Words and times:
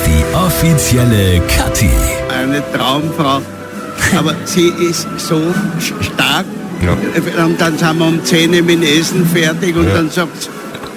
ist 0.00 0.06
die 0.06 0.36
offizielle 0.36 1.40
Kathi. 1.48 1.90
Eine 2.28 2.62
Traumfrau. 2.72 3.40
Aber 4.16 4.34
sie 4.44 4.68
ist 4.68 5.06
so 5.18 5.40
stark. 6.00 6.46
Ja. 6.84 7.44
Und 7.44 7.60
dann 7.60 7.76
sind 7.76 7.98
wir 7.98 8.06
um 8.06 8.24
10 8.24 8.54
Uhr 8.54 8.62
mit 8.62 8.82
Essen 8.82 9.26
fertig 9.26 9.76
und 9.76 9.88
Ja. 9.88 9.94
dann 9.96 10.10
sagt 10.10 10.42
sie, 10.42 10.48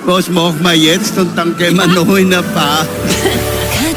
was 0.06 0.30
machen 0.30 0.60
wir 0.62 0.74
jetzt? 0.74 1.18
Und 1.18 1.38
dann 1.38 1.56
gehen 1.58 1.76
wir 1.76 1.88
noch 1.88 2.16
in 2.16 2.34
eine 2.34 2.44
Bar. 2.44 2.86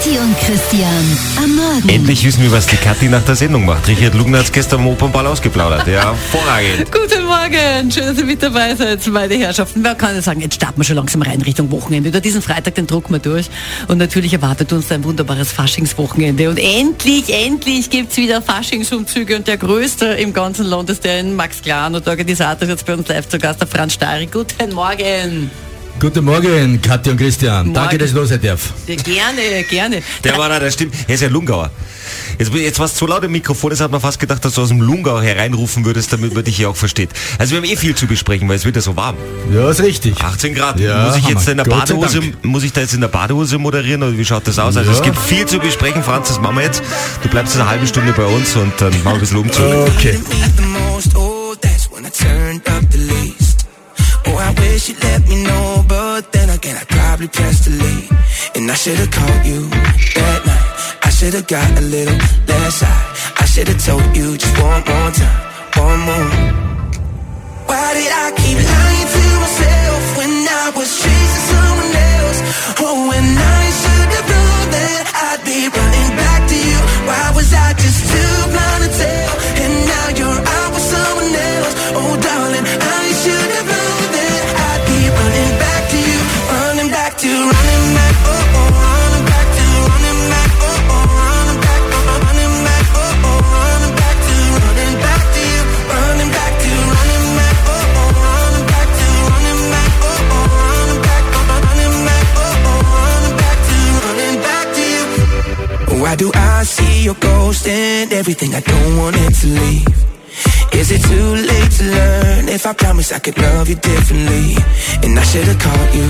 Kathi 0.06 0.18
und 0.18 0.38
Christian 0.38 1.18
am 1.36 1.56
Morgen. 1.56 1.88
Endlich 1.88 2.24
wissen 2.24 2.42
wir, 2.42 2.52
was 2.52 2.66
die 2.66 2.76
Kathi 2.76 3.08
nach 3.08 3.24
der 3.24 3.34
Sendung 3.34 3.64
macht. 3.64 3.88
Richard 3.88 4.14
Lugner 4.14 4.38
hat 4.38 4.52
gestern 4.52 4.80
am 4.80 4.86
Opernball 4.88 5.26
ausgeplaudert. 5.26 5.86
Ja, 5.88 6.12
hervorragend. 6.12 6.92
Guten 6.92 7.24
Morgen, 7.24 7.90
schön, 7.90 8.06
dass 8.06 8.18
ihr 8.18 8.24
mit 8.24 8.40
dabei 8.40 8.76
seid, 8.76 9.04
meine 9.08 9.34
Herrschaften. 9.34 9.82
Wer 9.82 9.96
kann 9.96 10.14
ja 10.14 10.22
sagen, 10.22 10.40
jetzt 10.40 10.54
starten 10.54 10.78
wir 10.78 10.84
schon 10.84 10.94
langsam 10.94 11.22
rein 11.22 11.42
Richtung 11.42 11.72
Wochenende. 11.72 12.10
Über 12.10 12.20
diesen 12.20 12.40
Freitag, 12.40 12.76
den 12.76 12.86
drucken 12.86 13.14
wir 13.14 13.18
durch. 13.18 13.46
Und 13.88 13.98
natürlich 13.98 14.32
erwartet 14.32 14.72
uns 14.72 14.92
ein 14.92 15.02
wunderbares 15.02 15.50
Faschingswochenende. 15.50 16.50
Und 16.50 16.58
endlich, 16.58 17.32
endlich 17.34 17.90
gibt's 17.90 18.16
wieder 18.16 18.40
Faschingsumzüge. 18.42 19.34
Und 19.34 19.48
der 19.48 19.56
größte 19.56 20.06
im 20.06 20.32
ganzen 20.32 20.66
Land 20.66 20.88
ist 20.88 21.02
der 21.02 21.18
in 21.18 21.34
Max 21.34 21.62
Klan. 21.62 21.96
Und 21.96 22.06
der 22.06 22.12
Organisator 22.12 22.62
ist 22.62 22.68
jetzt 22.68 22.86
bei 22.86 22.94
uns 22.94 23.08
live 23.08 23.28
zu 23.28 23.38
Gast, 23.38 23.60
der 23.60 23.66
Franz 23.66 23.94
Stari. 23.94 24.26
Guten 24.26 24.72
Morgen. 24.72 25.50
Guten 25.98 26.26
Morgen, 26.26 26.80
Katja 26.82 27.12
und 27.12 27.18
Christian. 27.18 27.72
Danke, 27.72 27.80
Morgen. 27.80 27.98
dass 27.98 28.08
ich 28.10 28.14
da 28.14 28.26
sein 28.26 28.40
darf. 28.42 28.74
Ja, 28.86 28.96
gerne, 28.96 29.64
gerne. 29.64 30.02
Der 30.24 30.36
war 30.36 30.50
da, 30.50 30.60
der 30.60 30.70
stimmt. 30.70 30.94
Er 31.08 31.14
ist 31.14 31.22
ja 31.22 31.28
Lungauer. 31.28 31.70
Jetzt, 32.38 32.52
jetzt 32.52 32.78
warst 32.78 32.96
du 32.96 32.98
so 33.00 33.06
laut 33.06 33.24
im 33.24 33.32
Mikrofon, 33.32 33.70
das 33.70 33.80
hat 33.80 33.90
man 33.90 34.00
fast 34.02 34.20
gedacht, 34.20 34.44
dass 34.44 34.54
du 34.54 34.60
aus 34.62 34.68
dem 34.68 34.82
Lungau 34.82 35.22
hereinrufen 35.22 35.86
würdest, 35.86 36.12
damit 36.12 36.34
man 36.34 36.44
dich 36.44 36.56
hier 36.58 36.68
auch 36.68 36.76
versteht. 36.76 37.08
Also 37.38 37.52
wir 37.52 37.58
haben 37.62 37.64
eh 37.64 37.76
viel 37.76 37.94
zu 37.94 38.06
besprechen, 38.06 38.46
weil 38.46 38.56
es 38.56 38.66
wird 38.66 38.76
ja 38.76 38.82
so 38.82 38.94
warm. 38.94 39.16
Ja, 39.50 39.70
ist 39.70 39.80
richtig. 39.80 40.20
18 40.22 40.54
Grad. 40.54 40.78
Ja, 40.78 41.06
muss 41.06 41.16
ich 41.16 41.28
jetzt 41.28 41.48
in 41.48 41.56
der 41.56 41.64
Gott 41.64 41.78
Badehose, 41.78 42.20
muss 42.42 42.62
ich 42.62 42.72
da 42.74 42.82
jetzt 42.82 42.92
in 42.92 43.00
der 43.00 43.08
Badehose 43.08 43.56
moderieren 43.56 44.02
oder 44.02 44.18
wie 44.18 44.24
schaut 44.24 44.46
das 44.46 44.58
aus? 44.58 44.76
Also 44.76 44.90
Ja. 44.90 44.96
es 44.98 45.02
gibt 45.02 45.18
viel 45.18 45.46
zu 45.46 45.58
besprechen, 45.58 46.02
Franz, 46.02 46.28
das 46.28 46.38
machen 46.40 46.56
wir 46.56 46.64
jetzt. 46.64 46.82
Du 47.22 47.28
bleibst 47.30 47.56
eine 47.56 47.68
halbe 47.70 47.86
Stunde 47.86 48.12
bei 48.12 48.26
uns 48.26 48.54
und 48.54 48.72
dann 48.78 48.90
machen 49.02 49.04
wir 49.04 49.12
ein 49.14 49.20
bisschen 49.20 49.38
Umzug. 49.38 49.64
Okay. 49.96 50.18
the 55.26 55.75
probably 57.16 57.28
pressed 57.28 57.64
delete. 57.64 58.10
And 58.56 58.70
I 58.70 58.74
should've 58.74 59.10
called 59.10 59.46
you 59.46 59.60
that 60.16 60.40
night. 60.44 60.68
I 61.02 61.08
should've 61.08 61.46
got 61.46 61.70
a 61.78 61.80
little 61.80 62.18
less 62.46 62.80
high. 62.84 63.40
I 63.40 63.44
should've 63.46 63.80
told 63.82 64.04
you 64.14 64.36
just 64.36 64.52
one 64.60 64.84
more 64.84 65.10
time, 65.16 65.40
one 65.80 66.00
more. 66.08 66.28
Why 67.68 67.88
did 67.96 68.12
I 68.12 68.26
keep 68.36 68.58
lying 68.60 69.08
to 69.16 69.24
myself 69.44 70.02
when 70.18 70.32
I 70.44 70.66
was 70.76 70.90
chasing 71.00 71.44
someone 71.52 71.94
else? 72.20 72.38
Oh, 72.84 73.08
when 73.08 73.26
I 73.32 73.62
should've 73.80 74.28
known 74.28 74.66
that 74.76 75.04
I'd 75.26 75.40
be 75.40 75.72
running 75.72 76.12
back 76.20 76.42
to 76.52 76.58
you. 76.68 76.78
Why 77.08 77.32
was 77.32 77.48
I 77.54 77.72
promise 112.76 113.12
I 113.12 113.18
could 113.18 113.38
love 113.38 113.68
you 113.68 113.76
differently? 113.76 114.56
And 115.02 115.18
I 115.18 115.24
should've 115.30 115.58
called 115.58 115.90
you 115.94 116.08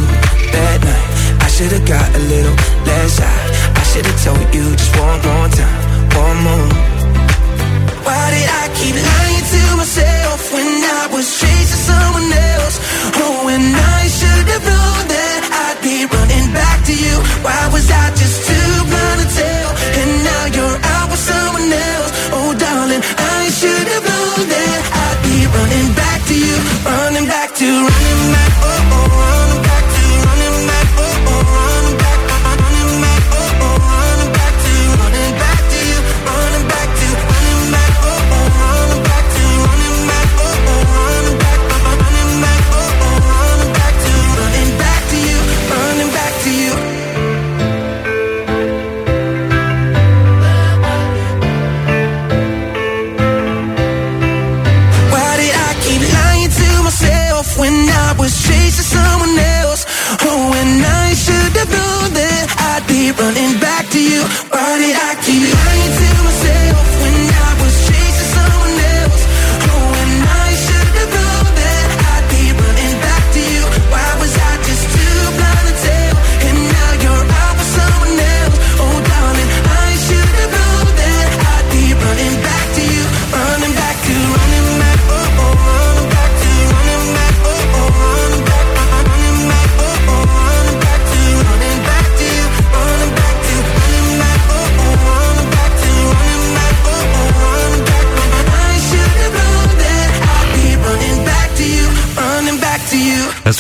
that 0.55 0.79
night. 0.85 1.09
I 1.43 1.49
should've 1.49 1.87
got 1.87 2.09
a 2.15 2.23
little 2.33 2.57
less 2.87 3.19
high. 3.19 3.47
I 3.81 3.83
should've 3.91 4.19
told 4.25 4.47
you 4.55 4.65
just 4.77 4.93
one 4.97 5.21
more 5.27 5.49
time, 5.49 5.81
one 6.23 6.39
more. 6.47 6.69
Why 8.07 8.25
did 8.35 8.49
I 8.63 8.65
keep 8.79 8.95
lying 8.95 9.47
to 9.55 9.63
myself 9.81 10.41
when 10.55 10.71
I 11.01 11.03
was 11.15 11.27
chasing 11.41 11.83
someone 11.91 12.31
else? 12.55 12.77
Oh, 13.23 13.47
when 13.47 13.63
I 13.63 14.01
should 14.19 14.47
have 14.55 14.65
known 14.71 15.03
that 15.15 15.41
I'd 15.65 15.79
be 15.83 16.07
running 16.07 16.49
back 16.55 16.79
to 16.89 16.95
you. 16.95 17.17
Why 17.43 17.61
was 17.73 17.91
I 17.91 18.05
just 18.15 18.39
too 18.47 18.56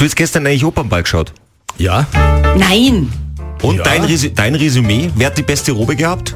jetzt 0.06 0.17
gestern 0.17 0.47
eigentlich 0.47 0.65
Opernball 0.65 1.03
geschaut? 1.03 1.33
Ja, 1.78 2.06
Nein. 2.56 3.12
Und 3.62 3.77
Ja. 3.77 3.83
dein, 3.84 4.05
Resu 4.05 4.28
dein 4.34 4.55
Resümee, 4.55 5.11
wer 5.15 5.27
hat 5.28 5.39
die 5.39 5.43
beste 5.43 5.72
Robe 5.72 5.97
gehabt? 5.97 6.34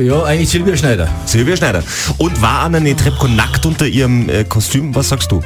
ja, 0.00 0.22
eigentlich 0.22 0.48
Silvia 0.48 0.76
Schneider. 0.76 1.08
Silvia 1.26 1.56
Schneider. 1.56 1.82
Und 2.18 2.40
war 2.40 2.60
Anna 2.60 2.78
Netrebko 2.80 3.26
nackt 3.28 3.66
unter 3.66 3.86
ihrem 3.86 4.28
äh, 4.28 4.44
Kostüm? 4.44 4.94
Was 4.94 5.08
sagst 5.08 5.30
du? 5.32 5.42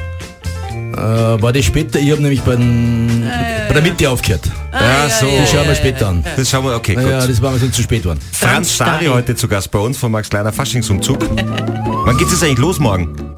Äh, 0.93 0.97
war 1.41 1.51
das 1.51 1.65
später, 1.65 1.99
ich 1.99 2.11
habe 2.11 2.21
nämlich 2.21 2.41
bei, 2.41 2.55
den, 2.55 3.27
bei 3.67 3.73
der 3.73 3.81
Mitte 3.81 4.09
aufgehört. 4.09 4.49
ja, 4.71 5.09
so. 5.09 5.25
Die 5.25 5.47
schauen 5.51 5.67
wir 5.67 5.75
später 5.75 6.07
an. 6.09 6.23
Das 6.37 6.49
schauen 6.49 6.63
wir, 6.63 6.75
okay, 6.75 6.95
gut. 6.95 7.03
Ja, 7.09 7.25
das 7.25 7.41
war 7.41 7.57
sonst 7.57 7.75
zu 7.75 7.81
spät 7.81 8.05
worden. 8.05 8.19
Franz 8.31 8.73
Stari 8.73 9.07
heute 9.07 9.35
zu 9.35 9.47
Gast 9.47 9.71
bei 9.71 9.79
uns 9.79 9.97
von 9.97 10.11
Max 10.11 10.29
Kleiner 10.29 10.53
Faschingsumzug. 10.53 11.27
Wann 12.05 12.17
geht's 12.17 12.31
jetzt 12.31 12.43
eigentlich 12.43 12.59
los 12.59 12.79
morgen? 12.79 13.34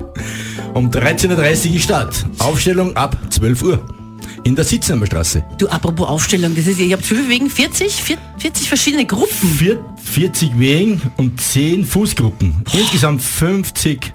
Um 0.74 0.90
13.30 0.92 1.70
Uhr 1.70 1.76
ist 1.76 1.84
Start. 1.84 2.26
Aufstellung 2.40 2.96
ab 2.96 3.18
12 3.30 3.64
Uhr. 3.64 3.80
In 4.44 4.56
der 4.56 4.64
Sitznehmer 4.64 5.06
Straße. 5.06 5.44
Du, 5.58 5.68
apropos 5.68 6.08
Aufstellung, 6.08 6.56
das 6.56 6.68
ist, 6.68 6.80
ihr 6.80 6.96
habt 6.96 7.10
wie 7.10 7.16
viel 7.16 7.30
wegen 7.30 7.50
40? 7.50 7.92
Vier- 7.94 8.18
40 8.38 8.68
verschiedene 8.68 9.06
Gruppen. 9.06 9.50
Vier, 9.50 9.80
40 10.04 10.58
Wegen 10.58 11.02
und 11.18 11.42
10 11.42 11.84
Fußgruppen. 11.84 12.64
Insgesamt 12.72 13.22
50 13.22 14.14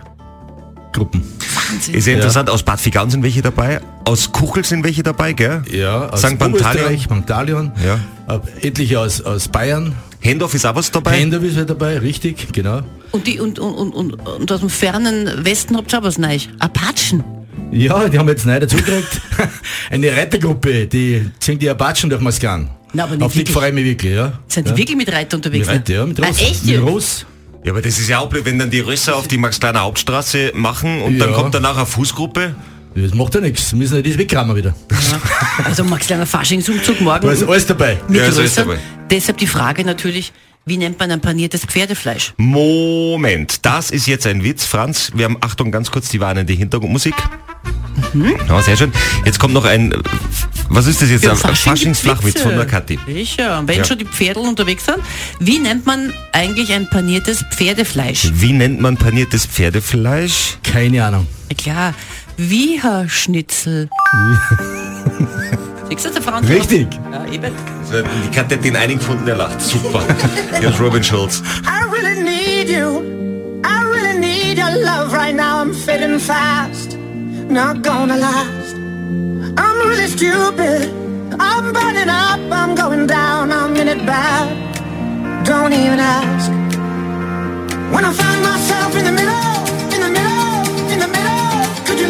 Gruppen. 0.93 1.23
Wahnsinn. 1.71 1.95
Ist 1.95 2.07
ja 2.07 2.15
interessant, 2.15 2.49
aus 2.49 2.63
Bad 2.63 2.85
Vigau 2.85 3.09
sind 3.09 3.23
welche 3.23 3.43
dabei, 3.43 3.81
aus 4.05 4.31
Kuchel 4.31 4.65
sind 4.65 4.85
welche 4.85 5.03
dabei, 5.03 5.33
gell? 5.33 5.63
Ja, 5.71 6.09
aus 6.09 6.21
St. 6.21 6.39
Pantaleon. 6.39 6.99
Pantaleon. 7.09 7.73
Ja. 7.85 8.35
Äh, 8.61 8.67
Etliche 8.69 9.01
aus, 9.01 9.21
aus 9.21 9.49
Bayern. 9.49 9.95
Hendorf 10.23 10.55
ist 10.55 10.65
auch 10.65 10.75
was 10.77 10.91
dabei? 10.91 11.19
Händler 11.19 11.43
ist 11.43 11.59
dabei, 11.69 11.99
richtig, 11.99 12.53
genau. 12.53 12.83
Und, 13.11 13.27
die, 13.27 13.41
und, 13.41 13.59
und, 13.59 13.75
und, 13.75 13.93
und, 13.93 14.13
und 14.15 14.53
aus 14.53 14.61
dem 14.61 14.71
fernen 14.71 15.45
Westen 15.45 15.77
habt 15.77 15.93
ihr 15.93 15.99
auch 15.99 16.05
was 16.05 16.17
neu. 16.17 16.39
Apachen. 16.61 17.25
Ja, 17.73 18.09
die 18.09 18.19
haben 18.19 18.29
jetzt 18.29 18.47
neu 18.47 18.61
dazugekriegt. 18.61 19.21
Eine 19.91 20.13
Reitergruppe, 20.17 20.87
die 20.87 21.29
ziehen 21.41 21.59
die 21.59 21.69
Apachen 21.69 22.09
durch 22.09 22.23
Maskan. 22.23 22.71
Na, 22.93 23.05
aber 23.05 23.17
nicht 23.17 23.25
Auf 23.25 23.33
die 23.33 23.39
wirklich. 23.41 23.55
freue 23.55 23.69
ich 23.71 23.75
mich 23.75 23.85
wirklich, 23.85 24.15
ja. 24.15 24.33
Sind 24.47 24.67
die 24.69 24.71
ja. 24.71 24.77
wirklich 24.77 24.97
mit 24.97 25.11
Reiter 25.13 25.37
unterwegs? 25.39 25.67
Mit 25.67 25.77
Reiter, 25.77 25.93
ja, 25.95 26.07
mit 26.07 26.23
Ah, 26.23 26.27
Ross. 26.29 26.41
echt 26.41 26.67
Mit? 26.67 26.81
Ross. 26.83 27.27
Ja, 27.65 27.73
aber 27.73 27.83
das 27.83 27.99
ist 27.99 28.09
ja 28.09 28.19
auch 28.21 28.29
blöd, 28.29 28.45
wenn 28.45 28.59
dann 28.59 28.71
die 28.71 28.81
Rösser 28.81 29.17
auf 29.17 29.27
die 29.29 29.39
Max-Kleiner 29.39 29.81
Hauptstraße 29.81 30.53
machen 30.55 31.01
und 31.03 31.19
dann 31.19 31.31
Ja. 31.31 31.35
kommt 31.37 31.55
danach 31.55 31.77
eine 31.77 31.87
Fußgruppe. 31.87 32.55
Das 32.94 33.15
macht 33.15 33.35
ja 33.35 33.41
nichts. 33.41 33.73
Müssen 33.73 33.97
ja 33.97 34.03
das 34.03 34.19
wegrammen 34.19 34.55
wieder. 34.56 34.75
Also 35.65 35.85
Max 35.85 36.06
kleiner 36.06 36.27
Faschingsumzug 36.27 37.00
morgen 37.00 37.27
Da 37.27 37.33
ist 37.33 37.43
alles 37.43 37.67
dabei. 37.67 37.99
mit 38.09 38.19
Ja, 38.21 38.31
so 38.31 38.41
ist 38.43 38.53
Rössern. 38.59 38.69
dabei. 38.69 38.81
Deshalb 39.11 39.39
die 39.39 39.47
Frage 39.47 39.85
natürlich, 39.85 40.33
wie 40.67 40.77
nennt 40.77 40.99
man 41.00 41.11
ein 41.11 41.21
paniertes 41.21 41.62
Pferdefleisch? 41.65 42.35
Moment, 42.37 43.65
das 43.65 43.91
ist 43.91 44.06
jetzt 44.06 44.27
ein 44.27 44.44
Witz, 44.44 44.65
Franz. 44.65 45.11
Wir 45.15 45.25
haben, 45.25 45.37
Achtung, 45.41 45.71
ganz 45.73 45.91
kurz 45.91 46.09
die 46.09 46.21
warnende 46.21 46.53
Hintergrundmusik. 46.53 47.15
Ja, 48.49 48.62
sehr 48.62 48.77
schön. 48.77 48.93
Jetzt 49.25 49.39
kommt 49.39 49.55
noch 49.55 49.65
ein, 49.65 49.93
was 50.69 50.87
ist 50.87 51.03
das 51.03 51.11
jetzt? 51.11 51.27
Ein 51.27 51.37
Faschingsflachwitz 51.37 52.41
von 52.41 52.55
der 52.56 52.67
Kathi. 52.67 52.99
Sicher, 53.06 53.59
und 53.59 53.69
wenn 53.69 53.79
Ja. 53.79 53.85
schon 53.85 53.99
die 53.99 54.05
Pferdl 54.06 54.41
unterwegs 54.41 54.85
sind, 54.87 54.99
wie 55.41 55.59
nennt 55.59 55.85
man 55.87 56.12
eigentlich 56.33 56.73
ein 56.73 56.89
paniertes 56.89 57.44
Pferdefleisch? 57.55 58.31
Wie 58.35 58.53
nennt 58.53 58.81
man 58.81 58.97
paniertes 58.97 59.47
Pferdefleisch? 59.47 60.59
Keine 60.62 61.05
Ahnung. 61.05 61.27
Na 61.50 61.55
klar, 61.56 61.94
Wieherschnitzel. 62.50 63.89
Siehst 65.89 66.05
du, 66.05 66.11
der 66.11 66.23
Franz? 66.23 66.49
Richtig. 66.49 66.89
Ja, 67.12 67.25
eben. 67.27 67.53
Die 67.93 68.31
Kathi 68.35 68.55
hat 68.56 68.65
den 68.65 68.77
einen 68.77 68.99
gefunden, 68.99 69.27
der 69.27 69.37
lacht. 69.37 69.61
Super. 69.61 70.03
Hier 70.59 70.71
ist 70.71 70.81
Robin 70.81 71.03
Schulz. 71.05 71.43
I 71.65 71.85
really 71.91 72.23
need 72.23 72.69
you. 72.69 73.03
I 73.65 73.85
really 73.85 74.19
need 74.19 74.59
your 74.59 74.71
love 74.83 75.12
right 75.15 75.35
now. 75.37 75.61
I'm 75.62 75.73
fading 75.75 76.19
fast. 76.19 76.97
Not 77.49 77.83
gonna 77.83 78.17
last. 78.17 78.75
I'm 79.56 79.89
really 79.89 80.09
stupid. 80.09 80.91
I'm 81.39 81.73
burning 81.73 82.09
up. 82.09 82.41
I'm 82.50 82.75
going 82.75 83.06
down. 83.06 83.53
I'm 83.53 83.77
in 83.77 83.89
it 83.89 84.05
bad. 84.06 84.49
Don't 85.44 85.73
even 85.73 86.00
ask. 86.00 86.50
When 87.93 88.05
I 88.05 88.12
find 88.12 88.43
myself 88.43 88.97
in 88.97 89.05
the 89.05 89.12
middle, 89.12 89.52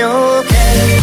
Be 0.00 0.04
okay. 0.04 1.00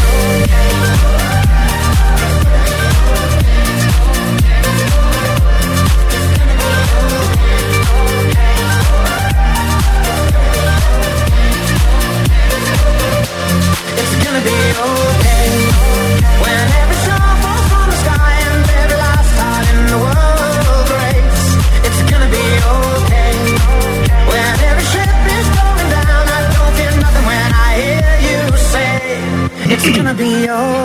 Gonna 14.24 14.42
be. 14.44 15.07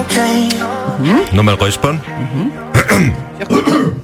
Okay. 0.00 0.48
Nochmal 1.32 1.54
räuspern. 1.54 2.00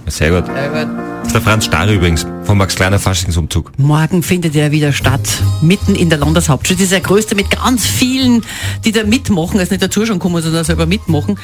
Sehr 0.06 0.31
gut. 0.31 0.49
Das 0.49 1.27
ist 1.27 1.35
der 1.35 1.43
Franz 1.43 1.67
Starre 1.67 1.95
übrigens, 1.95 2.27
vom 2.45 2.59
Max 2.59 2.75
Kleiner 2.75 2.99
Faschingsumzug. 2.99 3.73
Morgen 3.79 4.23
findet 4.23 4.56
er 4.56 4.73
wieder 4.73 4.93
statt, 4.93 5.29
mitten 5.61 5.95
in 5.95 6.09
der 6.09 6.19
Landeshauptstadt. 6.19 6.79
Das 6.79 6.85
ist 6.85 6.93
der 6.93 7.00
größte 7.00 7.35
mit 7.35 7.50
ganz 7.50 7.87
vielen, 7.87 8.43
die 8.85 8.93
da 8.93 9.05
mitmachen, 9.05 9.61
also 9.61 9.73
nicht 9.73 9.83
dazu 9.83 10.06
schon 10.06 10.19
kommen, 10.19 10.43
sondern 10.43 10.65
selber 10.65 10.87
mitmachen. 10.87 11.39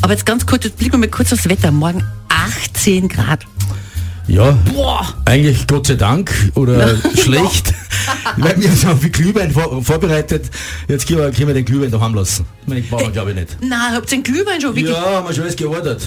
Aber 0.00 0.12
jetzt 0.12 0.26
ganz 0.26 0.46
kurz, 0.46 0.64
jetzt 0.64 0.78
blicken 0.78 0.94
wir 0.94 0.98
mal 0.98 1.08
kurz 1.08 1.32
aufs 1.32 1.48
Wetter. 1.48 1.70
Morgen 1.70 2.02
18 2.28 3.08
Grad. 3.08 3.46
Ja, 4.28 4.52
Boah! 4.74 5.14
eigentlich 5.24 5.66
Gott 5.66 5.86
sei 5.86 5.94
Dank 5.94 6.30
oder 6.54 6.96
schlecht. 7.18 7.72
Weil 8.36 8.60
wir 8.60 8.70
haben 8.70 9.00
viel 9.00 9.10
Glühwein 9.10 9.50
vor, 9.50 9.82
vorbereitet. 9.82 10.50
Jetzt 10.86 11.08
können 11.08 11.20
wir, 11.20 11.30
können 11.30 11.48
wir 11.48 11.54
den 11.54 11.64
Glühwein 11.64 11.90
daheim 11.90 12.14
lassen. 12.14 12.44
Ich 12.62 12.68
meine, 12.68 12.82
brauchen 12.82 13.06
wir 13.06 13.10
glaube 13.10 13.30
ich 13.30 13.36
nicht. 13.36 13.56
Na, 13.62 13.92
habt 13.92 14.12
ihr 14.12 14.18
den 14.18 14.22
Glühwein 14.22 14.60
schon 14.60 14.74
wirklich? 14.76 14.94
Ja, 14.94 15.16
haben 15.16 15.26
wir 15.26 15.34
schon 15.34 15.44
alles 15.44 15.56
geordert. 15.56 16.06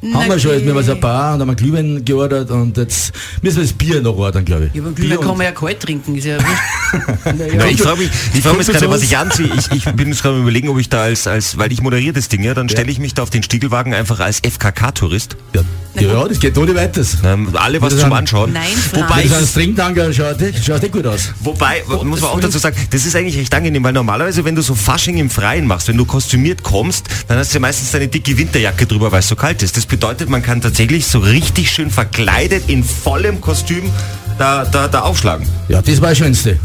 Na, 0.00 0.20
haben 0.20 0.28
wir 0.30 0.38
schon, 0.38 0.52
jetzt 0.52 0.64
wir 0.64 0.74
haben 0.74 0.90
ein 0.90 1.00
paar 1.00 1.34
und 1.34 1.40
haben 1.40 1.48
wir 1.48 1.54
Glühwein 1.54 2.04
geordert 2.04 2.50
und 2.50 2.76
jetzt 2.76 3.12
müssen 3.42 3.56
wir 3.56 3.64
das 3.64 3.72
Bier 3.72 4.00
noch 4.00 4.16
ordern, 4.16 4.44
glaube 4.44 4.66
ich. 4.66 4.74
Ja, 4.74 4.82
aber 4.82 4.92
Glühwein 4.92 5.20
kann 5.20 5.36
man 5.36 5.46
ja 5.46 5.52
kalt 5.52 5.80
trinken, 5.80 6.16
ist 6.16 6.24
ja. 6.24 6.38
Ja, 7.58 7.66
ich 7.66 7.82
frage 7.82 7.98
mich, 7.98 8.10
ich 8.34 8.42
frage 8.42 8.58
mich 8.58 8.66
jetzt 8.66 8.78
gerade, 8.78 8.90
was 8.90 9.02
ich 9.02 9.16
anziehe. 9.16 9.50
Ich, 9.56 9.70
ich 9.72 9.84
bin 9.92 10.08
jetzt 10.08 10.22
gerade 10.22 10.38
überlegen, 10.38 10.68
ob 10.68 10.78
ich 10.78 10.88
da 10.88 11.02
als, 11.02 11.26
als 11.26 11.58
weil 11.58 11.72
ich 11.72 11.82
moderiere 11.82 12.14
das 12.14 12.28
Ding, 12.28 12.42
ja, 12.42 12.54
dann 12.54 12.68
stelle 12.68 12.90
ich 12.90 12.98
mich 12.98 13.14
da 13.14 13.22
auf 13.22 13.30
den 13.30 13.42
Stiegelwagen 13.42 13.92
einfach 13.92 14.20
als 14.20 14.40
FKK-Tourist. 14.40 15.36
Ja, 15.54 15.62
ja, 16.00 16.28
das 16.28 16.38
geht 16.40 16.56
ohne 16.58 16.74
weiteres. 16.74 17.16
Ähm, 17.24 17.48
alle 17.54 17.80
was 17.80 17.92
Das 17.92 18.02
zum 18.02 18.12
Anschauen. 18.12 18.52
Nein. 18.52 18.64
Wobei, 18.92 19.22
Das 19.22 19.32
ist 19.32 19.38
ein 19.38 19.46
Stringtanker, 19.46 20.12
schaut, 20.12 20.36
schaut 20.64 20.82
nicht 20.82 20.92
gut 20.92 21.06
aus. 21.06 21.32
wobei 21.40 21.82
muss 22.04 22.20
man 22.20 22.30
auch 22.30 22.34
das- 22.40 22.50
dazu 22.50 22.58
sagen, 22.58 22.76
das 22.90 23.04
ist 23.06 23.14
eigentlich 23.16 23.36
recht 23.38 23.54
angenehm, 23.54 23.82
weil 23.84 23.92
normalerweise, 23.92 24.44
wenn 24.44 24.54
du 24.54 24.62
so 24.62 24.74
Fasching 24.74 25.18
im 25.18 25.30
Freien 25.30 25.66
machst, 25.66 25.88
wenn 25.88 25.96
du 25.96 26.04
kostümiert 26.04 26.62
kommst, 26.62 27.06
dann 27.28 27.38
hast 27.38 27.52
du 27.52 27.56
ja 27.56 27.60
meistens 27.60 27.94
eine 27.94 28.08
dicke 28.08 28.36
Winterjacke 28.36 28.86
drüber, 28.86 29.12
weil 29.12 29.20
es 29.20 29.28
so 29.28 29.36
kalt 29.36 29.62
ist. 29.62 29.76
Das 29.76 29.86
bedeutet, 29.86 30.28
man 30.28 30.42
kann 30.42 30.60
tatsächlich 30.60 31.06
so 31.06 31.18
richtig 31.18 31.70
schön 31.70 31.90
verkleidet 31.90 32.64
in 32.68 32.84
vollem 32.84 33.40
Kostüm 33.40 33.90
da, 34.38 34.64
da, 34.64 34.86
da 34.88 35.00
aufschlagen. 35.00 35.46
Ja, 35.68 35.80
das 35.82 36.00
war 36.02 36.10
das 36.10 36.18
Schönste. 36.18 36.58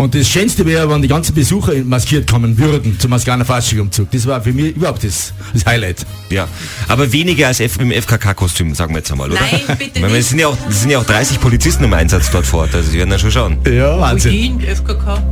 Und 0.00 0.14
das 0.14 0.28
Schönste 0.28 0.64
wäre, 0.64 0.88
wenn 0.88 1.02
die 1.02 1.08
ganzen 1.08 1.34
Besucher 1.34 1.72
maskiert 1.84 2.30
kommen 2.30 2.56
würden 2.56 2.98
zum 2.98 3.10
Maskana 3.10 3.44
Faschingumzug. 3.44 4.10
Das 4.10 4.26
war 4.26 4.40
für 4.40 4.52
mich 4.52 4.74
überhaupt 4.74 5.04
das, 5.04 5.32
das 5.52 5.66
Highlight. 5.66 6.06
Ja, 6.30 6.48
aber 6.88 7.12
weniger 7.12 7.48
als 7.48 7.60
F 7.60 7.78
im 7.78 7.90
FKK-Kostüm, 7.92 8.74
sagen 8.74 8.94
wir 8.94 8.98
jetzt 9.00 9.12
einmal, 9.12 9.30
oder? 9.30 9.40
Nein, 9.40 9.76
bitte 9.78 10.00
nicht. 10.00 10.14
Es 10.16 10.28
sind, 10.30 10.38
ja 10.38 10.48
auch, 10.48 10.56
es 10.68 10.80
sind 10.80 10.90
ja 10.90 10.98
auch 10.98 11.04
30 11.04 11.38
Polizisten 11.40 11.84
im 11.84 11.92
Einsatz 11.92 12.30
dort 12.30 12.46
vor 12.46 12.60
Ort, 12.60 12.74
also 12.74 12.90
sie 12.90 12.96
werden 12.98 13.10
dann 13.10 13.18
schon 13.18 13.30
schauen. 13.30 13.58
Ja, 13.70 13.98
Wahnsinn. 14.00 14.32
Wien, 14.32 14.60
FKK. 14.60 15.22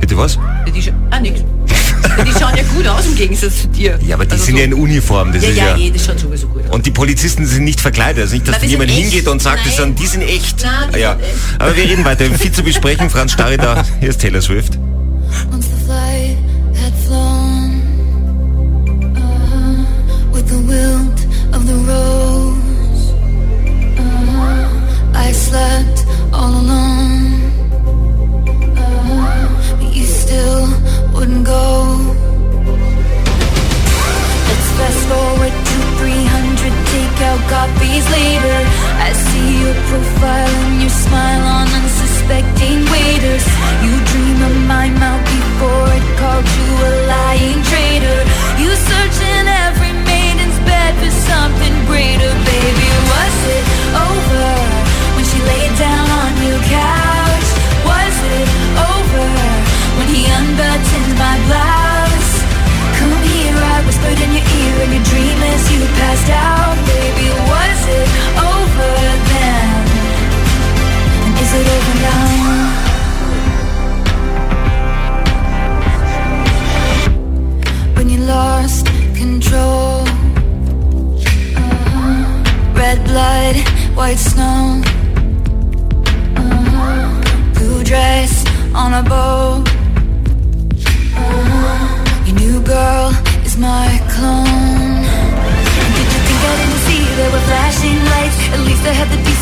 Bitte 0.00 0.16
was? 0.18 0.34
Ja, 0.34 0.64
Die, 0.74 0.82
scha- 0.82 0.92
ah, 1.10 1.20
nix. 1.20 1.40
Ja, 1.40 2.24
Die 2.24 2.30
schauen 2.32 2.56
ja 2.56 2.62
gut 2.74 2.86
aus 2.86 3.06
im 3.06 3.14
Gegensatz 3.14 3.62
zu 3.62 3.68
dir. 3.68 3.98
Ja, 4.06 4.16
aber 4.16 4.26
die 4.26 4.32
Also 4.32 4.44
sind 4.44 4.54
so- 4.56 4.58
ja 4.58 4.64
in 4.66 4.74
Uniform, 4.74 5.32
das 5.32 5.42
Ja, 5.44 5.48
ist 5.50 5.56
ja, 5.56 5.76
ja... 5.76 5.76
eh, 5.78 5.90
das 5.90 6.04
schaut 6.04 6.18
sowieso. 6.18 6.48
Und 6.70 6.86
die 6.86 6.90
Polizisten 6.90 7.46
sind 7.46 7.64
nicht 7.64 7.80
verkleidet, 7.80 8.22
also 8.22 8.34
nicht, 8.34 8.48
dass 8.48 8.56
Na, 8.60 8.66
jemand 8.66 8.90
echt. 8.90 9.00
hingeht 9.00 9.28
und 9.28 9.42
sagt, 9.42 9.66
das 9.66 9.78
Nein. 9.78 9.86
sind, 9.86 9.98
die 9.98 10.06
sind 10.06 10.22
echt. 10.22 10.56
Na, 10.62 10.86
die 10.92 11.00
ja. 11.00 11.12
sind 11.12 11.22
echt. 11.22 11.60
Aber 11.60 11.76
wir 11.76 11.84
reden 11.84 12.04
weiter, 12.04 12.24
viel 12.26 12.52
zu 12.52 12.62
besprechen. 12.62 13.10
Franz 13.10 13.32
Starry 13.32 13.56
da, 13.56 13.84
hier 14.00 14.10
ist 14.10 14.20
Taylor 14.20 14.42
Swift. 14.42 14.78
Flown 17.06 17.82
uh, 19.16 20.32
with 20.32 20.48
the 20.48 20.58
wilt 20.66 21.54
of 21.54 21.66
the 21.66 21.74
rose. 21.74 22.23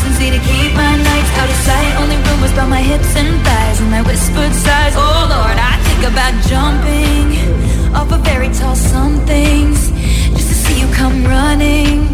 Had 0.03 0.31
to 0.31 0.39
keep 0.39 0.71
my 0.75 0.95
nights 0.95 1.31
out 1.35 1.49
of 1.51 1.59
sight. 1.67 1.93
Only 1.99 2.15
rumors 2.15 2.51
about 2.51 2.69
my 2.69 2.79
hips 2.79 3.11
and 3.15 3.27
thighs 3.43 3.79
and 3.81 3.91
my 3.91 4.01
whispered 4.03 4.53
sighs. 4.55 4.95
Oh 4.95 5.27
Lord, 5.27 5.57
I 5.59 5.75
think 5.83 6.01
about 6.07 6.33
jumping 6.47 7.27
off 7.91 8.09
a 8.11 8.19
very 8.23 8.47
tall 8.55 8.75
somethings 8.75 9.91
just 10.31 10.47
to 10.47 10.55
see 10.63 10.79
you 10.79 10.87
come 10.95 11.25
running 11.27 12.07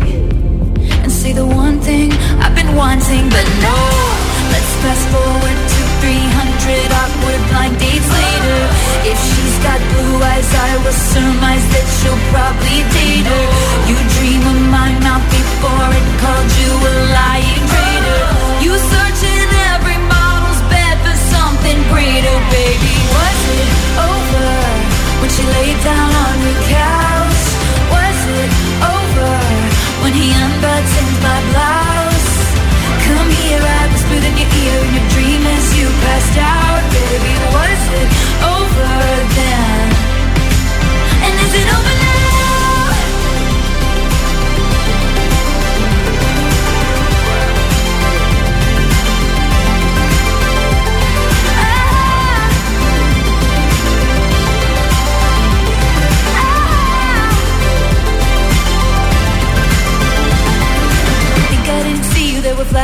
and 1.05 1.11
say 1.11 1.33
the 1.33 1.45
one 1.45 1.77
thing 1.81 2.09
I've 2.41 2.55
been 2.55 2.73
wanting, 2.75 3.29
but 3.29 3.45
no. 3.61 3.77
Let's 4.49 4.73
fast 4.81 5.05
forward 5.13 5.57
to 5.73 5.81
300 6.01 6.89
awkward 6.89 7.41
blind 7.53 7.77
dates 7.77 8.09
later. 8.09 8.59
If 9.05 9.17
she's 9.21 9.57
got 9.61 9.77
blue 9.93 10.17
eyes, 10.17 10.49
I 10.49 10.81
will 10.81 10.97
surmise 11.13 11.65
that 11.77 11.87
she'll 12.01 12.23
probably 12.33 12.79
date 12.89 13.27
her. 13.29 13.45
You 13.85 13.97
dream 14.17 14.41
of 14.49 14.59
my 14.73 14.89
mouth 15.05 15.25
before 15.29 15.89
it 15.93 16.07
called 16.17 16.51
you 16.57 16.71
a 16.73 16.93
lying 17.13 17.78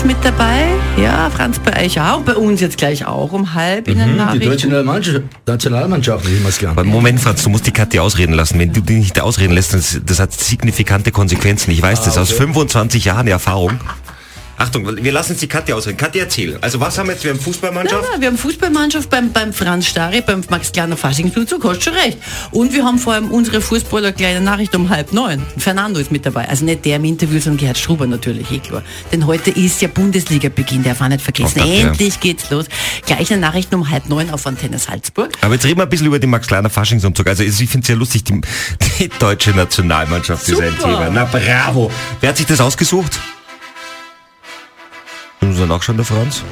ist 0.00 0.06
mit 0.06 0.24
dabei. 0.24 0.68
Ja, 0.96 1.28
Franz 1.30 1.58
bei 1.58 1.84
euch 1.84 2.00
auch. 2.00 2.20
Bei 2.22 2.34
uns 2.34 2.60
jetzt 2.60 2.78
gleich 2.78 3.04
auch 3.06 3.32
um 3.32 3.54
halb 3.54 3.86
in 3.88 3.98
den 3.98 4.16
Mhm, 4.16 4.32
Die 4.32 4.38
deutsche. 4.38 4.68
Nationalmannschaft, 4.68 5.22
Nationalmannschaft 5.46 6.24
ist 6.26 6.60
immer 6.60 6.74
gern. 6.74 6.88
Moment, 6.88 7.20
Franz, 7.20 7.42
du 7.42 7.50
musst 7.50 7.66
die 7.66 7.70
Katja 7.70 8.00
ausreden 8.00 8.32
lassen. 8.32 8.58
Wenn 8.58 8.72
du 8.72 8.80
die 8.80 8.94
nicht 8.94 9.20
ausreden 9.20 9.52
lässt, 9.52 9.74
das, 9.74 10.00
das 10.04 10.18
hat 10.18 10.32
signifikante 10.32 11.10
Konsequenzen. 11.12 11.70
Ich 11.70 11.82
weiß 11.82 12.02
das 12.02 12.16
aus 12.16 12.32
25 12.32 13.04
Jahren 13.04 13.26
Erfahrung. 13.26 13.78
Achtung, 14.60 15.02
wir 15.02 15.12
lassen 15.12 15.32
jetzt 15.32 15.40
die 15.40 15.46
Katja 15.46 15.74
ausreden. 15.74 15.96
Katja, 15.96 16.24
erzähl. 16.24 16.58
Also 16.60 16.78
was 16.80 16.98
haben 16.98 17.06
wir 17.06 17.14
jetzt? 17.14 17.24
Wir 17.24 17.30
haben 17.30 17.40
Fußballmannschaft. 17.40 18.04
Ja, 18.12 18.20
wir 18.20 18.28
haben 18.28 18.36
Fußballmannschaft 18.36 19.08
beim, 19.08 19.32
beim 19.32 19.54
Franz 19.54 19.86
Starre, 19.86 20.20
beim 20.20 20.42
Max 20.50 20.70
Kleiner 20.70 20.98
Faschingsblutzug, 20.98 21.64
hast 21.64 21.82
schon 21.82 21.94
recht. 21.94 22.18
Und 22.50 22.74
wir 22.74 22.84
haben 22.84 22.98
vor 22.98 23.14
allem 23.14 23.30
unsere 23.30 23.62
Fußballer 23.62 24.12
kleine 24.12 24.42
Nachricht 24.42 24.74
um 24.74 24.90
halb 24.90 25.14
neun. 25.14 25.42
Fernando 25.56 25.98
ist 25.98 26.12
mit 26.12 26.26
dabei. 26.26 26.46
Also 26.46 26.66
nicht 26.66 26.84
der 26.84 26.96
im 26.96 27.06
Interview, 27.06 27.40
sondern 27.40 27.56
Gerhard 27.56 27.78
Struber 27.78 28.06
natürlich, 28.06 28.50
eh 28.50 28.58
klar. 28.58 28.82
Denn 29.10 29.26
heute 29.26 29.50
ist 29.50 29.80
ja 29.80 29.88
Bundesliga-Beginn, 29.88 30.82
darf 30.82 31.00
auch 31.00 31.08
nicht 31.08 31.22
vergessen. 31.22 31.58
Das, 31.58 31.66
ja. 31.66 31.88
Endlich 31.88 32.20
geht's 32.20 32.50
los. 32.50 32.66
Gleiche 33.06 33.38
Nachrichten 33.38 33.76
um 33.76 33.88
halb 33.88 34.10
neun 34.10 34.28
auf 34.28 34.46
Antenne 34.46 34.78
Salzburg. 34.78 35.30
Aber 35.40 35.54
jetzt 35.54 35.64
reden 35.64 35.78
wir 35.78 35.84
ein 35.84 35.88
bisschen 35.88 36.08
über 36.08 36.18
den 36.18 36.28
Max 36.28 36.48
Kleiner 36.48 36.68
Faschingsumzug. 36.68 37.26
Also 37.26 37.44
ich 37.44 37.54
finde 37.54 37.80
es 37.80 37.88
ja 37.88 37.94
lustig, 37.94 38.24
die, 38.24 38.42
die 38.98 39.08
deutsche 39.18 39.52
Nationalmannschaft 39.52 40.46
ist 40.46 40.60
ein 40.60 40.72
Super. 40.72 40.82
Thema. 40.82 41.10
Na 41.10 41.24
bravo. 41.24 41.90
Wer 42.20 42.28
hat 42.28 42.36
sich 42.36 42.44
das 42.44 42.60
ausgesucht? 42.60 43.18
Muss 45.40 45.58
er 45.58 45.66
nachschauen, 45.66 45.96
der 45.96 46.04
Franz? 46.06 46.42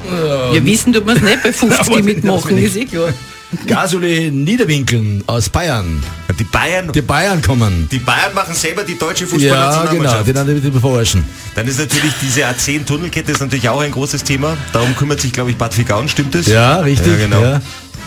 Wir 0.51 0.65
wissen, 0.65 0.91
tut 0.93 1.05
man 1.05 1.17
es 1.17 1.21
nicht 1.23 1.43
bei 1.43 1.53
50 1.53 1.79
Aber 1.87 2.01
mitmachen, 2.03 2.57
ist 2.57 2.75
eh 2.75 2.85
klar. 2.85 3.13
Gasoli 3.67 4.29
Niederwinkeln 4.29 5.23
aus 5.25 5.49
Bayern. 5.49 6.03
Die 6.37 6.43
Bayern, 6.43 6.91
Die 6.91 7.01
Bayern 7.01 7.41
kommen. 7.41 7.87
die 7.91 7.97
Bayern 7.97 8.33
machen 8.35 8.53
selber 8.53 8.83
die 8.83 8.95
deutsche 8.97 9.25
Ja, 9.25 9.29
genau, 9.29 9.39
Fußballnationalmannschaft. 9.41 10.27
die 10.27 10.33
dann 10.33 10.81
verarschen. 10.81 11.23
Dann 11.55 11.67
ist 11.67 11.79
natürlich 11.79 12.13
diese 12.21 12.45
A10-Tunnelkette 12.45 13.31
ist 13.31 13.39
natürlich 13.41 13.67
auch 13.69 13.81
ein 13.81 13.91
großes 13.91 14.23
Thema. 14.23 14.55
Darum 14.71 14.95
kümmert 14.95 15.19
sich, 15.21 15.31
glaube 15.33 15.49
ich, 15.49 15.57
Bad 15.57 15.75
Vigaun, 15.77 16.07
stimmt 16.07 16.35
es? 16.35 16.45
Ja, 16.47 16.77
richtig. 16.81 17.13
Ja, 17.13 17.17
genau. 17.17 17.41
Ja. 17.41 17.61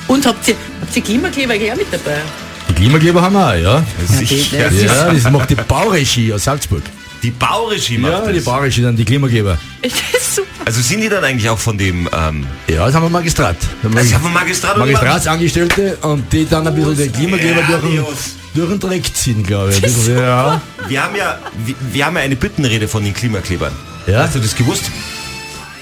Und 0.07 0.25
habt 0.27 0.47
ihr, 0.47 0.55
habt 0.81 0.97
ihr 0.97 1.03
Klimakleber 1.03 1.59
gleich 1.59 1.73
auch 1.73 1.77
mit 1.77 1.87
dabei? 1.93 2.19
Die 2.69 2.75
Klimakleber 2.75 3.23
haben 3.23 3.35
wir 3.35 3.49
auch, 3.49 3.55
ja. 3.55 3.85
Das 4.09 4.21
ist- 4.23 4.53
Ja, 4.53 5.13
das 5.13 5.31
macht 5.31 5.51
die 5.51 5.55
Bauregie 5.57 6.33
aus 6.33 6.45
Salzburg. 6.45 6.83
Die 7.23 7.31
Bauregie 7.31 7.99
macht 7.99 8.13
Ja, 8.13 8.27
die 8.27 8.35
das. 8.37 8.45
Bauregie, 8.45 8.83
dann 8.83 8.97
die 8.97 9.05
Klimakleber. 9.05 9.59
Das 9.83 9.93
ist 10.23 10.37
super. 10.37 10.49
Also 10.65 10.81
sind 10.81 11.01
die 11.01 11.09
dann 11.09 11.25
eigentlich 11.25 11.49
auch 11.51 11.59
von 11.59 11.77
dem 11.77 12.09
ähm, 12.13 12.47
Ja, 12.69 12.87
das 12.87 12.95
haben 12.95 13.03
wir 13.05 13.11
Magistrat. 13.11 13.57
also 13.83 14.15
haben 14.15 14.23
wir 14.25 14.31
Magistrat 14.31 14.79
Magistratsangestellte 14.79 15.97
und 16.03 16.33
die 16.33 16.47
dann 16.49 16.67
ein 16.67 16.75
bisschen 16.75 16.97
den 16.97 17.13
Klimakleber 17.13 17.63
durch, 17.63 17.83
den- 17.83 18.05
durch 18.55 18.69
den 18.71 18.79
Dreck 18.81 19.15
ziehen, 19.17 19.43
glaube 19.43 19.73
ich. 19.73 19.81
Bisschen, 19.83 20.19
ja. 20.19 20.61
Wir 20.89 21.03
haben 21.03 21.17
ja 21.17 21.39
wir, 21.65 21.75
wir 21.93 22.07
haben 22.07 22.17
ja 22.17 22.23
eine 22.23 22.37
Büttenrede 22.37 22.87
von 22.89 23.03
den 23.05 23.13
Klimaklebern. 23.15 23.73
Ja. 24.07 24.21
Hast 24.23 24.35
du 24.37 24.39
das 24.41 24.55
gewusst? 24.55 24.85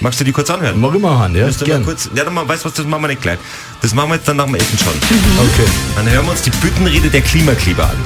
Magst 0.00 0.18
du 0.20 0.25
die 0.25 0.32
kurz 0.32 0.49
anhören? 0.49 0.80
Mag 0.80 0.94
ich 0.94 1.00
machen, 1.00 1.35
ja, 1.37 1.47
Musst 1.47 1.61
du 1.61 1.64
mal 1.66 1.73
gern. 1.73 1.85
kurz, 1.85 2.09
ja, 2.14 2.25
dann 2.25 2.32
mal, 2.32 2.49
weißt 2.49 2.64
du 2.64 2.68
was, 2.70 2.75
das 2.75 2.87
machen 2.87 3.02
wir 3.02 3.09
nicht 3.09 3.20
gleich. 3.20 3.38
Das 3.82 3.92
machen 3.94 4.09
wir 4.11 4.14
jetzt 4.16 4.26
dann 4.28 4.38
nach 4.38 4.47
dem 4.47 4.54
Essen 4.54 4.78
schon. 4.78 4.94
Okay. 5.38 5.70
Dann 5.97 6.11
hören 6.11 6.25
wir 6.25 6.30
uns 6.32 6.40
die 6.42 6.50
Büttenrede 6.50 7.09
der 7.11 7.20
Klimakleber 7.20 7.85
an. 7.85 7.97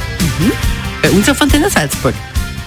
Bei 1.03 1.11
uns 1.11 1.29
auf 1.29 1.41
Antenne 1.41 1.71
Salzburg. 1.71 2.15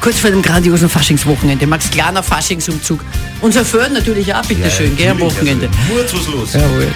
Kurz 0.07 0.19
vor 0.19 0.29
dem 0.29 0.41
grandiosen 0.41 0.87
Faschingswochenende. 0.87 1.67
Max 1.67 1.91
Kleiner 1.91 2.23
Faschingsumzug. 2.23 3.01
Unser 3.41 3.65
Föhr 3.65 3.89
natürlich 3.89 4.33
auch, 4.33 4.41
bitteschön, 4.45 4.95
gell, 4.95 5.11
am 5.11 5.19
Wochenende. 5.19 5.67
Murz, 5.89 6.13
was 6.13 6.27
los? 6.29 6.53
Jawohl. 6.53 6.87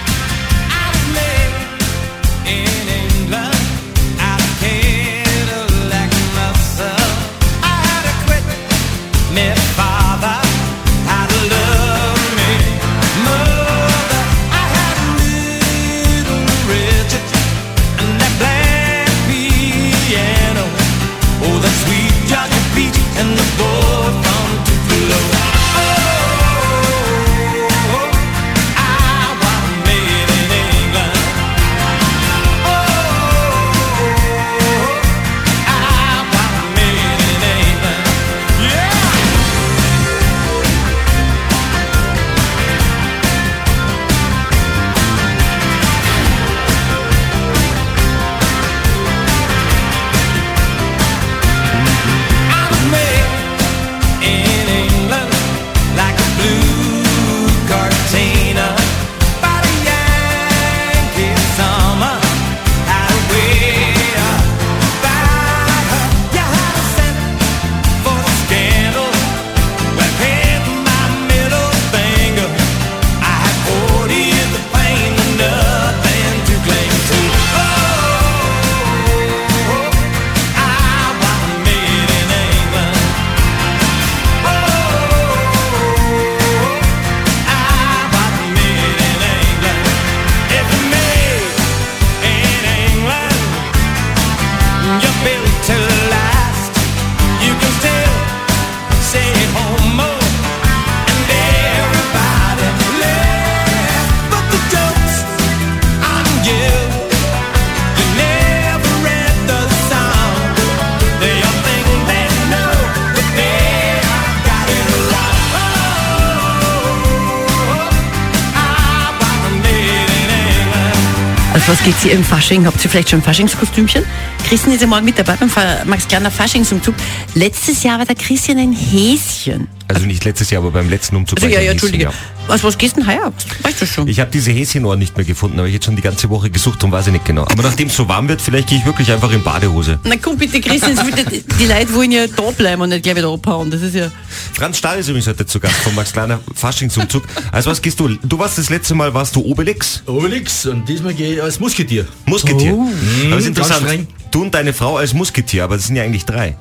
Was, 121.72 121.82
geht's 121.82 122.02
hier 122.02 122.12
im 122.12 122.22
Fasching? 122.22 122.66
Habt 122.66 122.84
ihr 122.84 122.90
vielleicht 122.90 123.08
schon 123.08 123.20
ein 123.20 123.22
Faschingskostümchen? 123.22 124.04
Christian 124.52 124.74
ist 124.74 124.82
ja 124.82 124.86
morgen 124.86 125.06
mit 125.06 125.18
dabei 125.18 125.34
beim 125.36 125.50
Max 125.86 126.06
Kleiner 126.06 126.30
Faschingsumzug. 126.30 126.94
Letztes 127.34 127.82
Jahr 127.84 127.98
war 127.98 128.04
der 128.04 128.16
Christian 128.16 128.58
ein 128.58 128.74
Häschen. 128.74 129.66
Also 129.88 130.04
nicht 130.04 130.26
letztes 130.26 130.50
Jahr, 130.50 130.60
aber 130.60 130.72
beim 130.72 130.90
letzten 130.90 131.16
Umzug. 131.16 131.38
Also 131.38 131.48
war 131.48 131.54
ja, 131.54 131.62
ja, 131.62 131.70
ein 131.70 131.78
Häschen, 131.78 131.94
Entschuldige. 131.94 132.10
Was, 132.48 132.62
was 132.62 132.76
gehst 132.76 132.98
denn 132.98 133.06
heuer? 133.06 133.32
Weißt 133.62 133.80
du 133.80 133.86
schon? 133.86 134.08
Ich 134.08 134.20
habe 134.20 134.30
diese 134.30 134.50
Häschenohren 134.52 134.98
nicht 134.98 135.16
mehr 135.16 135.24
gefunden, 135.24 135.58
aber 135.58 135.68
ich 135.68 135.72
jetzt 135.72 135.86
schon 135.86 135.96
die 135.96 136.02
ganze 136.02 136.28
Woche 136.28 136.50
gesucht 136.50 136.84
und 136.84 136.92
weiß 136.92 137.06
ich 137.06 137.14
nicht 137.14 137.24
genau. 137.24 137.44
Aber 137.50 137.62
nachdem 137.62 137.88
es 137.88 137.96
so 137.96 138.06
warm 138.08 138.28
wird, 138.28 138.42
vielleicht 138.42 138.68
gehe 138.68 138.76
ich 138.76 138.84
wirklich 138.84 139.10
einfach 139.10 139.32
in 139.32 139.42
Badehose. 139.42 139.98
Na 140.04 140.16
komm 140.20 140.36
bitte, 140.36 140.60
Christian, 140.60 140.98
es 140.98 141.06
wird- 141.06 141.32
die, 141.32 141.42
die 141.58 141.64
Leute 141.64 141.94
wollen 141.94 142.12
ja 142.12 142.26
da 142.26 142.50
bleiben 142.50 142.82
und 142.82 142.90
nicht 142.90 143.04
gleich 143.04 143.16
wieder 143.16 143.32
abhauen. 143.32 143.70
Das 143.70 143.80
ist 143.80 143.94
ja... 143.94 144.10
Franz 144.52 144.76
Stahl 144.76 144.98
ist 144.98 145.08
übrigens 145.08 145.28
heute 145.28 145.46
zu 145.46 145.60
Gast 145.60 145.76
vom 145.76 145.94
Max 145.94 146.12
Kleiner 146.12 146.40
Faschingsumzug. 146.54 147.22
Also 147.52 147.70
was 147.70 147.80
gehst 147.80 147.98
du? 148.00 148.08
Du 148.22 148.38
warst 148.38 148.58
das 148.58 148.68
letzte 148.68 148.94
Mal, 148.94 149.14
warst 149.14 149.34
du 149.34 149.40
Obelix? 149.42 150.02
Obelix 150.04 150.66
und 150.66 150.86
diesmal 150.86 151.14
gehe 151.14 151.36
ich 151.36 151.42
als 151.42 151.58
Musketier. 151.58 152.06
Musketier. 152.26 152.74
Oh. 152.74 152.82
aber 153.28 153.38
ist 153.38 153.44
Mhm, 153.44 153.48
interessant. 153.48 154.08
Du 154.32 154.42
und 154.42 154.52
deine 154.54 154.72
Frau 154.72 154.96
als 154.96 155.14
Musketier, 155.14 155.62
aber 155.64 155.76
das 155.76 155.86
sind 155.86 155.96
ja 155.96 156.02
eigentlich 156.02 156.24
drei. 156.24 156.56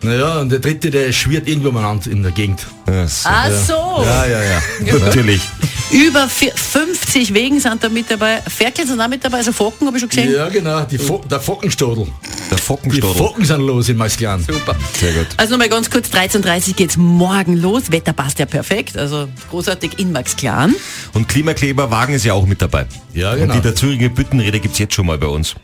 Naja, 0.00 0.38
und 0.38 0.50
der 0.50 0.60
dritte, 0.60 0.92
der 0.92 1.10
schwirrt 1.12 1.48
irgendwo 1.48 1.70
umeinander 1.70 2.08
in 2.08 2.22
der 2.22 2.30
Gegend. 2.30 2.64
Ja, 2.86 3.08
so. 3.08 3.28
Ach 3.28 3.50
so. 3.50 4.02
Ja, 4.04 4.26
ja, 4.26 4.42
ja. 4.44 4.94
Natürlich. 5.00 5.42
Über 5.90 6.28
vier- 6.28 6.52
50 6.54 7.34
Wegen 7.34 7.58
sind 7.58 7.82
da 7.82 7.88
mit 7.88 8.08
dabei. 8.08 8.40
Ferkel 8.46 8.86
sind 8.86 9.00
auch 9.00 9.08
mit 9.08 9.24
dabei, 9.24 9.38
also 9.38 9.50
Focken 9.52 9.86
habe 9.88 9.96
ich 9.96 10.02
schon 10.02 10.08
gesehen. 10.10 10.32
Ja, 10.32 10.48
genau, 10.50 10.82
die 10.84 10.98
Fo 10.98 11.24
der 11.28 11.40
Fockenstodel. 11.40 12.06
Der 12.50 12.56
Die 12.58 12.62
Fockenstodel. 12.62 13.16
Focken 13.16 13.44
sind 13.44 13.60
los 13.62 13.88
in 13.88 13.96
Masklan. 13.96 14.44
Super. 14.44 14.76
Sehr 15.00 15.14
gut. 15.14 15.26
Also 15.36 15.52
nochmal 15.54 15.68
ganz 15.70 15.90
kurz, 15.90 16.08
13.30 16.10 16.74
geht's 16.74 16.96
morgen 16.96 17.56
los. 17.56 17.90
Wetter 17.90 18.12
passt 18.12 18.38
ja 18.38 18.46
perfekt, 18.46 18.96
also 18.96 19.28
großartig 19.50 19.98
in 19.98 20.12
Max 20.12 20.36
Klan. 20.36 20.76
Und 21.14 21.26
Klimakleberwagen 21.28 22.14
ist 22.14 22.24
ja 22.24 22.34
auch 22.34 22.46
mit 22.46 22.62
dabei. 22.62 22.86
Ja, 23.14 23.32
Und 23.32 23.38
genau. 23.40 23.54
die 23.54 23.62
der 23.62 23.74
Zürige 23.74 24.10
Büttenrede 24.10 24.60
gibt's 24.60 24.78
jetzt 24.78 24.94
schon 24.94 25.06
mal 25.06 25.18
bei 25.18 25.26
uns. 25.26 25.56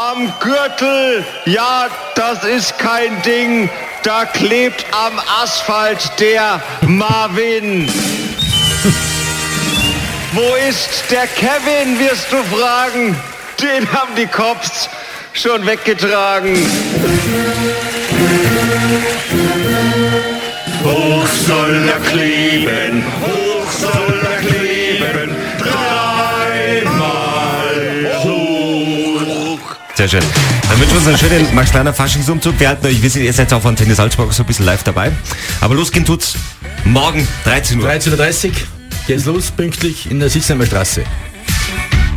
Am 0.00 0.32
Gürtel, 0.38 1.24
ja, 1.44 1.88
das 2.14 2.44
ist 2.44 2.78
kein 2.78 3.20
Ding. 3.22 3.68
Da 4.04 4.26
klebt 4.26 4.86
am 4.92 5.18
Asphalt 5.42 6.12
der 6.20 6.62
Marvin. 6.82 7.90
Wo 10.34 10.54
ist 10.68 11.02
der 11.10 11.26
Kevin, 11.26 11.98
wirst 11.98 12.30
du 12.30 12.36
fragen? 12.56 13.16
Den 13.60 13.92
haben 13.92 14.14
die 14.16 14.28
Cops 14.28 14.88
schon 15.32 15.66
weggetragen. 15.66 16.54
Hoch 20.84 21.26
soll 21.26 21.88
er 21.88 22.00
kleben, 22.08 23.04
hoch 23.20 23.72
soll 23.72 24.17
Sehr 30.08 30.22
schön. 30.22 30.30
Dann 30.70 30.80
wünschen 30.80 30.92
wir 30.92 30.98
uns 30.98 31.06
einen 31.06 31.18
schönen 31.18 31.54
Max 31.54 31.70
Kleiner 31.70 31.92
Faschingsumzug. 31.92 32.58
Wir 32.58 32.68
halten 32.68 32.86
euch, 32.86 33.02
wir 33.02 33.10
sind 33.10 33.24
ihr 33.24 33.32
seid 33.32 33.52
auf 33.52 33.66
Antenne 33.66 33.94
Salzburg 33.94 34.32
so 34.32 34.42
ein 34.42 34.46
bisschen 34.46 34.64
live 34.64 34.82
dabei. 34.82 35.12
Aber 35.60 35.74
losgehen 35.74 36.04
tut's 36.06 36.34
morgen 36.84 37.28
13 37.44 37.78
Uhr. 37.80 37.90
13.30 37.90 38.46
Uhr 38.46 38.52
geht's 39.06 39.26
los, 39.26 39.50
pünktlich 39.50 40.10
in 40.10 40.18
der 40.18 40.30
Sitzheimer 40.30 40.64
Straße. 40.64 41.04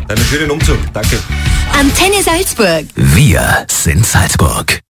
Einen 0.07 0.25
schönen 0.25 0.51
Umzug. 0.51 0.77
Danke. 0.93 1.19
Antenne 1.77 2.23
Salzburg. 2.23 2.85
Wir 2.95 3.65
sind 3.69 4.05
Salzburg. 4.05 4.79